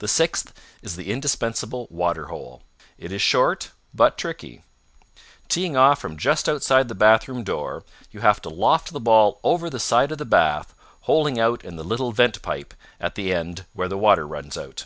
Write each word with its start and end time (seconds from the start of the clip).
The 0.00 0.06
sixth 0.06 0.52
is 0.82 0.96
the 0.96 1.10
indispensable 1.10 1.86
water 1.88 2.26
hole. 2.26 2.62
It 2.98 3.10
is 3.10 3.22
short, 3.22 3.70
but 3.94 4.18
tricky. 4.18 4.64
Teeing 5.48 5.78
off 5.78 5.98
from 5.98 6.18
just 6.18 6.46
outside 6.46 6.88
the 6.88 6.94
bathroom 6.94 7.42
door, 7.42 7.82
you 8.10 8.20
have 8.20 8.42
to 8.42 8.50
loft 8.50 8.92
the 8.92 9.00
ball 9.00 9.40
over 9.42 9.70
the 9.70 9.80
side 9.80 10.12
of 10.12 10.18
the 10.18 10.26
bath, 10.26 10.74
holing 11.08 11.40
out 11.40 11.64
in 11.64 11.76
the 11.76 11.84
little 11.84 12.12
vent 12.12 12.42
pipe, 12.42 12.74
at 13.00 13.14
the 13.14 13.32
end 13.32 13.64
where 13.72 13.88
the 13.88 13.96
water 13.96 14.26
runs 14.26 14.58
out. 14.58 14.84